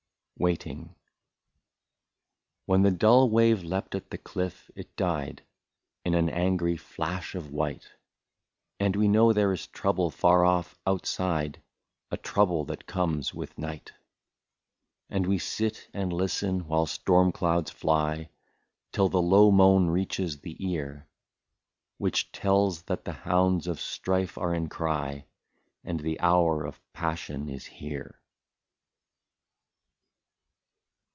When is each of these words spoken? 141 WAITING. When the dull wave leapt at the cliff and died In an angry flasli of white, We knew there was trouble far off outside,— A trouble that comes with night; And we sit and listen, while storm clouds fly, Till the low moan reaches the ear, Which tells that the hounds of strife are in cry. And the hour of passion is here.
141 0.37 0.85
WAITING. 0.85 0.95
When 2.65 2.81
the 2.81 2.89
dull 2.89 3.29
wave 3.29 3.63
leapt 3.63 3.93
at 3.93 4.09
the 4.09 4.17
cliff 4.17 4.71
and 4.75 4.87
died 4.95 5.43
In 6.03 6.15
an 6.15 6.29
angry 6.29 6.77
flasli 6.77 7.35
of 7.35 7.51
white, 7.51 7.87
We 8.79 9.07
knew 9.07 9.33
there 9.33 9.49
was 9.49 9.67
trouble 9.67 10.09
far 10.09 10.43
off 10.43 10.79
outside,— 10.87 11.61
A 12.11 12.17
trouble 12.17 12.65
that 12.65 12.87
comes 12.87 13.35
with 13.35 13.55
night; 13.59 13.93
And 15.11 15.27
we 15.27 15.37
sit 15.37 15.87
and 15.93 16.11
listen, 16.11 16.67
while 16.67 16.87
storm 16.87 17.31
clouds 17.31 17.69
fly, 17.69 18.31
Till 18.91 19.09
the 19.09 19.21
low 19.21 19.51
moan 19.51 19.89
reaches 19.91 20.39
the 20.39 20.57
ear, 20.71 21.07
Which 21.99 22.31
tells 22.31 22.81
that 22.85 23.05
the 23.05 23.13
hounds 23.13 23.67
of 23.67 23.79
strife 23.79 24.39
are 24.39 24.55
in 24.55 24.69
cry. 24.69 25.27
And 25.83 25.99
the 25.99 26.19
hour 26.19 26.65
of 26.65 26.81
passion 26.93 27.47
is 27.47 27.67
here. 27.67 28.17